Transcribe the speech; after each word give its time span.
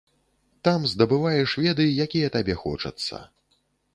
Там 0.67 0.87
здабываеш 0.93 1.51
веды, 1.65 1.85
якія 2.05 2.31
табе 2.37 2.57
хочацца. 2.63 3.21